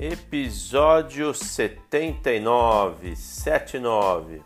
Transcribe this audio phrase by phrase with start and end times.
[0.00, 4.40] Episódio 79, 79.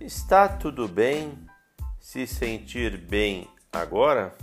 [0.00, 1.38] Está tudo bem
[2.00, 4.34] se sentir bem agora?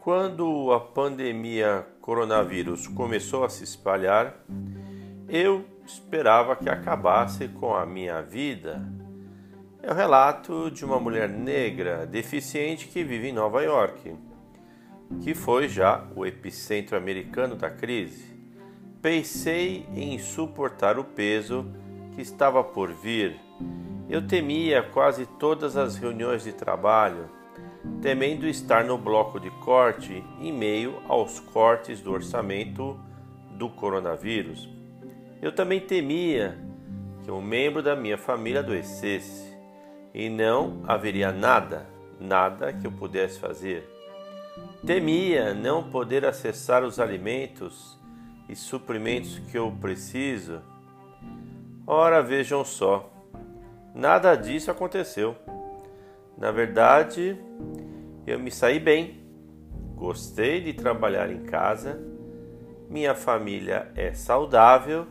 [0.00, 4.34] Quando a pandemia coronavírus começou a se espalhar,
[5.28, 8.95] eu esperava que acabasse com a minha vida
[9.86, 14.16] é o relato de uma mulher negra deficiente que vive em Nova York,
[15.22, 18.34] que foi já o epicentro americano da crise.
[19.00, 21.70] Pensei em suportar o peso
[22.16, 23.38] que estava por vir.
[24.10, 27.30] Eu temia quase todas as reuniões de trabalho,
[28.02, 32.98] temendo estar no bloco de corte em meio aos cortes do orçamento
[33.52, 34.68] do coronavírus.
[35.40, 36.58] Eu também temia
[37.22, 39.55] que um membro da minha família adoecesse
[40.16, 41.86] e não haveria nada,
[42.18, 43.86] nada que eu pudesse fazer.
[44.84, 47.98] Temia não poder acessar os alimentos
[48.48, 50.62] e suprimentos que eu preciso.
[51.86, 53.12] Ora, vejam só,
[53.94, 55.36] nada disso aconteceu.
[56.38, 57.38] Na verdade,
[58.26, 59.22] eu me saí bem,
[59.94, 62.00] gostei de trabalhar em casa,
[62.88, 65.06] minha família é saudável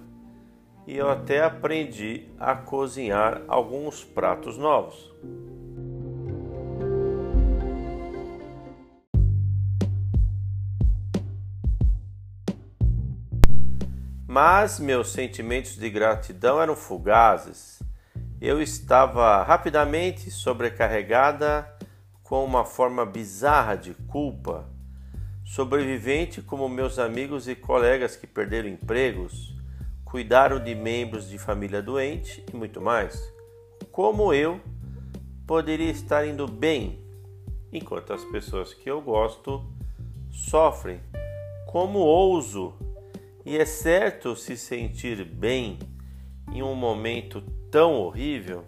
[0.88, 5.14] e eu até aprendi a cozinhar alguns pratos novos.
[14.28, 17.82] Mas meus sentimentos de gratidão eram fugazes.
[18.42, 21.66] Eu estava rapidamente sobrecarregada
[22.22, 24.70] com uma forma bizarra de culpa.
[25.46, 29.55] Sobrevivente como meus amigos e colegas que perderam empregos,
[30.16, 33.30] cuidaram de membros de família doente e muito mais.
[33.92, 34.62] Como eu
[35.46, 37.04] poderia estar indo bem
[37.70, 39.62] enquanto as pessoas que eu gosto
[40.32, 41.02] sofrem?
[41.68, 42.74] Como ouso?
[43.46, 45.78] E é certo se sentir bem
[46.50, 48.64] em um momento tão horrível?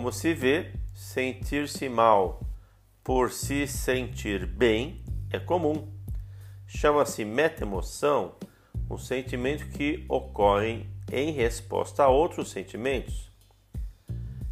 [0.00, 2.40] Como se vê, sentir-se mal
[3.04, 5.92] por se sentir bem é comum.
[6.66, 8.34] Chama-se meta-emoção
[8.88, 13.30] um sentimento que ocorre em resposta a outros sentimentos.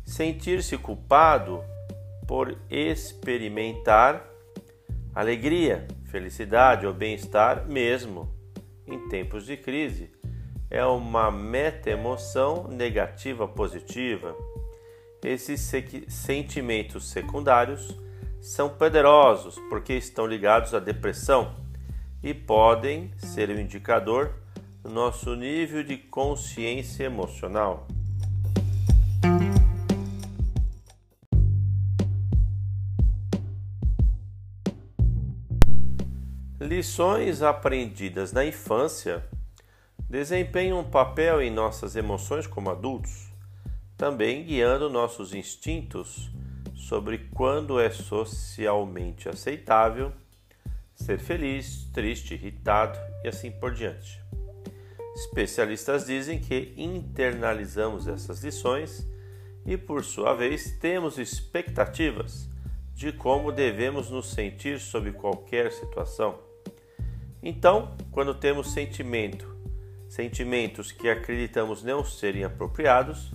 [0.04, 1.64] Sentir-se culpado
[2.26, 4.28] por experimentar
[5.14, 8.30] alegria, felicidade ou bem-estar mesmo
[8.86, 10.12] em tempos de crise
[10.70, 14.36] é uma meta-emoção negativa positiva
[15.22, 15.60] esses
[16.08, 17.94] sentimentos secundários
[18.40, 21.56] são poderosos porque estão ligados à depressão
[22.22, 24.34] e podem ser um indicador
[24.82, 27.86] do nosso nível de consciência emocional.
[36.60, 39.24] Lições aprendidas na infância
[40.08, 43.27] desempenham um papel em nossas emoções como adultos
[43.98, 46.30] também guiando nossos instintos
[46.76, 50.12] sobre quando é socialmente aceitável
[50.94, 54.22] ser feliz, triste, irritado e assim por diante.
[55.16, 59.06] Especialistas dizem que internalizamos essas lições
[59.66, 62.48] e, por sua vez, temos expectativas
[62.94, 66.38] de como devemos nos sentir sob qualquer situação.
[67.42, 69.56] Então, quando temos sentimento,
[70.08, 73.32] sentimentos que acreditamos não serem apropriados,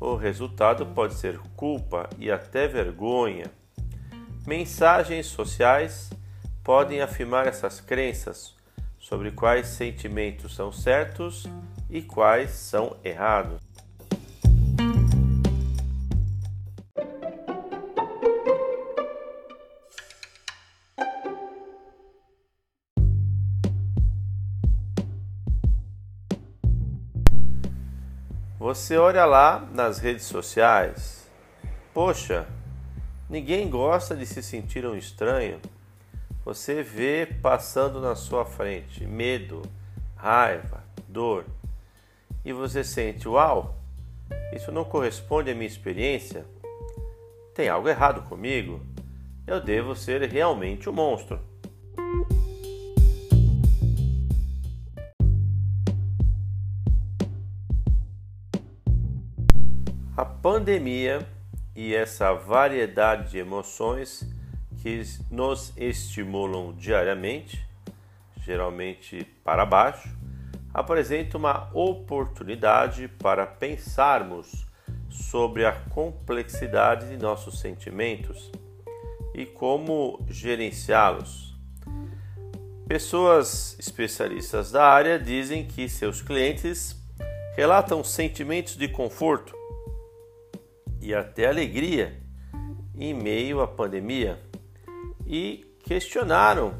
[0.00, 3.52] o resultado pode ser culpa e até vergonha.
[4.46, 6.10] Mensagens sociais
[6.64, 8.54] podem afirmar essas crenças
[8.98, 11.46] sobre quais sentimentos são certos
[11.90, 13.69] e quais são errados.
[28.60, 31.26] Você olha lá nas redes sociais,
[31.94, 32.46] poxa,
[33.26, 35.58] ninguém gosta de se sentir um estranho.
[36.44, 39.62] Você vê passando na sua frente medo,
[40.14, 41.46] raiva, dor,
[42.44, 43.78] e você sente, uau,
[44.52, 46.44] isso não corresponde à minha experiência?
[47.54, 48.84] Tem algo errado comigo?
[49.46, 51.40] Eu devo ser realmente um monstro.
[60.70, 61.26] Pandemia
[61.74, 64.24] e essa variedade de emoções
[64.80, 67.66] que nos estimulam diariamente,
[68.44, 70.08] geralmente para baixo,
[70.72, 74.64] apresenta uma oportunidade para pensarmos
[75.08, 78.52] sobre a complexidade de nossos sentimentos
[79.34, 81.58] e como gerenciá-los.
[82.86, 86.96] Pessoas especialistas da área dizem que seus clientes
[87.56, 89.59] relatam sentimentos de conforto
[91.00, 92.20] e até alegria
[92.94, 94.38] em meio à pandemia
[95.26, 96.74] e questionaram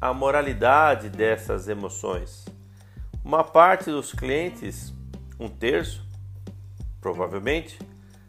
[0.00, 2.46] a moralidade dessas emoções.
[3.22, 4.94] Uma parte dos clientes,
[5.38, 6.02] um terço,
[7.00, 7.78] provavelmente,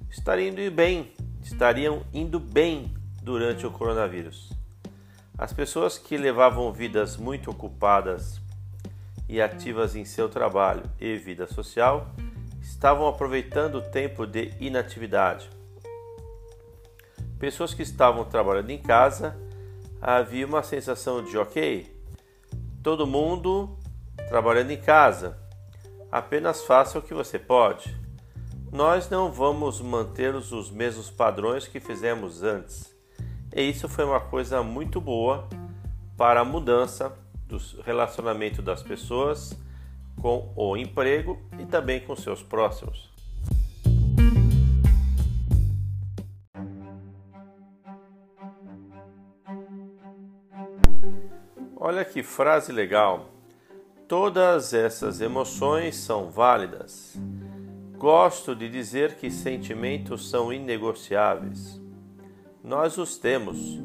[0.10, 2.94] estariam indo bem, estariam indo bem
[3.24, 4.52] durante o coronavírus.
[5.38, 8.42] As pessoas que levavam vidas muito ocupadas
[9.30, 12.14] e ativas em seu trabalho e vida social
[12.72, 15.50] estavam aproveitando o tempo de inatividade.
[17.38, 19.38] Pessoas que estavam trabalhando em casa
[20.02, 21.94] havia uma sensação de ok,
[22.82, 23.78] todo mundo
[24.30, 25.38] trabalhando em casa,
[26.12, 27.96] apenas faça o que você pode.
[28.72, 32.96] Nós não vamos manter os mesmos padrões que fizemos antes.
[33.54, 35.48] E isso foi uma coisa muito boa
[36.16, 37.12] para a mudança
[37.46, 39.60] do relacionamento das pessoas
[40.22, 43.12] com o emprego e também com seus próximos.
[51.76, 53.32] Olha que frase legal.
[54.08, 57.20] Todas essas emoções são válidas.
[57.98, 61.82] Gosto de dizer que sentimentos são inegociáveis.
[62.64, 63.80] Nós os temos.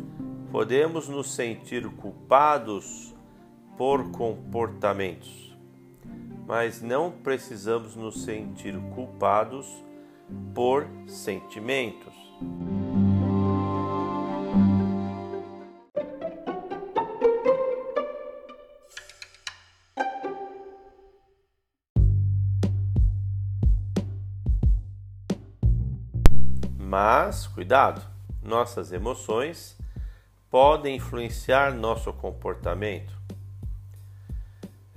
[0.53, 3.15] Podemos nos sentir culpados
[3.77, 5.56] por comportamentos,
[6.47, 9.67] mas não precisamos nos sentir culpados
[10.55, 12.15] por sentimentos.
[26.79, 28.01] Mas cuidado,
[28.41, 29.77] nossas emoções
[30.49, 33.16] podem influenciar nosso comportamento.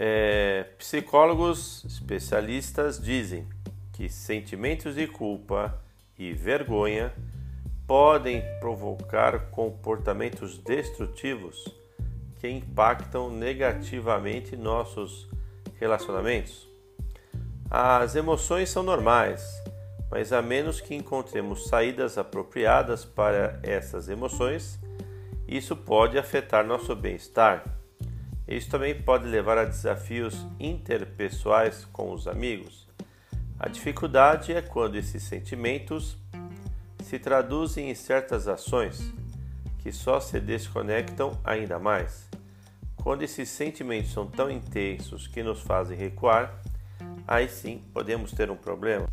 [0.01, 3.46] É, psicólogos especialistas dizem
[3.92, 5.78] que sentimentos de culpa
[6.18, 7.13] e vergonha
[7.86, 11.68] podem provocar comportamentos destrutivos
[12.40, 15.28] que impactam negativamente nossos
[15.78, 16.66] relacionamentos.
[17.69, 19.44] As emoções são normais
[20.10, 24.80] mas a menos que encontremos saídas apropriadas para essas emoções,
[25.48, 27.63] isso pode afetar nosso bem-estar.
[28.50, 32.88] Isso também pode levar a desafios interpessoais com os amigos.
[33.60, 36.18] A dificuldade é quando esses sentimentos
[37.04, 39.13] se traduzem em certas ações
[39.78, 42.28] que só se desconectam ainda mais.
[42.96, 46.60] Quando esses sentimentos são tão intensos que nos fazem recuar,
[47.28, 49.07] aí sim podemos ter um problema.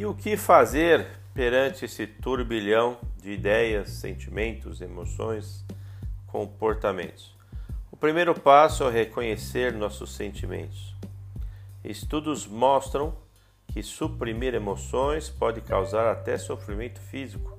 [0.00, 5.62] E o que fazer perante esse turbilhão de ideias, sentimentos, emoções,
[6.26, 7.36] comportamentos?
[7.92, 10.96] O primeiro passo é reconhecer nossos sentimentos.
[11.84, 13.14] Estudos mostram
[13.66, 17.58] que suprimir emoções pode causar até sofrimento físico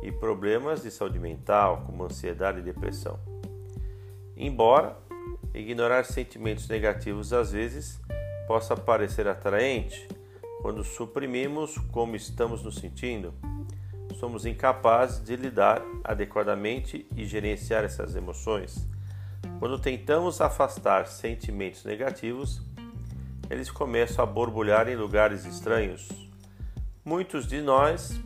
[0.00, 3.18] e problemas de saúde mental, como ansiedade e depressão.
[4.36, 4.96] Embora
[5.52, 8.00] ignorar sentimentos negativos às vezes
[8.46, 10.06] possa parecer atraente,
[10.64, 13.34] quando suprimimos como estamos nos sentindo,
[14.18, 18.88] somos incapazes de lidar adequadamente e gerenciar essas emoções.
[19.58, 22.62] Quando tentamos afastar sentimentos negativos,
[23.50, 26.08] eles começam a borbulhar em lugares estranhos.
[27.04, 28.18] Muitos de nós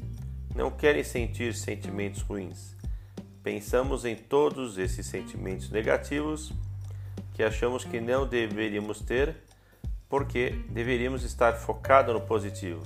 [0.55, 2.77] não querem sentir sentimentos ruins.
[3.43, 6.53] Pensamos em todos esses sentimentos negativos
[7.35, 9.48] que achamos que não deveríamos ter
[10.09, 12.83] porque deveríamos estar focados no positivo.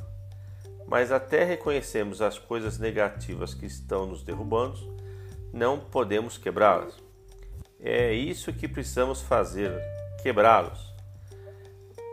[0.87, 4.97] Mas até reconhecemos as coisas negativas que estão nos derrubando,
[5.53, 7.03] não podemos quebrá-las.
[7.81, 9.73] É isso que precisamos fazer,
[10.23, 10.93] quebrá-los.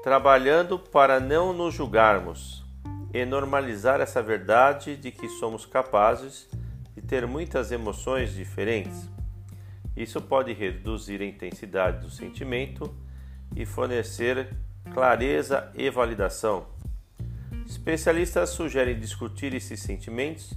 [0.04, 2.66] Trabalhando para não nos julgarmos
[3.14, 6.48] e normalizar essa verdade de que somos capazes
[6.96, 9.10] de ter muitas emoções diferentes.
[9.96, 12.96] Isso pode reduzir a intensidade do sentimento
[13.56, 14.56] e fornecer
[14.94, 16.66] clareza e validação.
[17.66, 20.54] Especialistas sugerem discutir esses sentimentos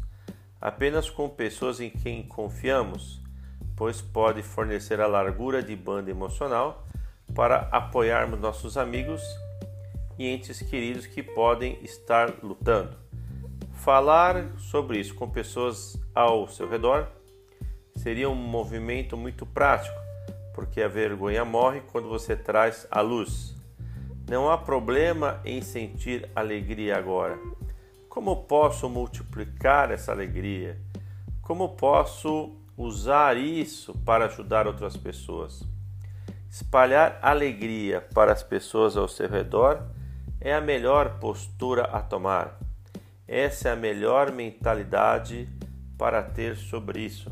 [0.60, 3.20] apenas com pessoas em quem confiamos,
[3.76, 6.86] pois pode fornecer a largura de banda emocional
[7.34, 9.22] para apoiarmos nossos amigos
[10.18, 12.96] e entes queridos que podem estar lutando.
[13.74, 17.08] Falar sobre isso com pessoas ao seu redor
[17.96, 19.96] seria um movimento muito prático,
[20.54, 23.51] porque a vergonha morre quando você traz a luz.
[24.32, 27.38] Não há problema em sentir alegria agora.
[28.08, 30.80] Como posso multiplicar essa alegria?
[31.42, 35.62] Como posso usar isso para ajudar outras pessoas?
[36.50, 39.82] Espalhar alegria para as pessoas ao seu redor
[40.40, 42.58] é a melhor postura a tomar.
[43.28, 45.46] Essa é a melhor mentalidade
[45.98, 47.30] para ter sobre isso.